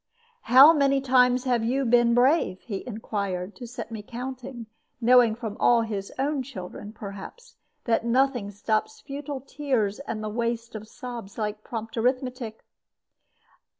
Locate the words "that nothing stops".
7.83-8.99